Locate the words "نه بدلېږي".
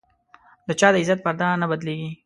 1.61-2.09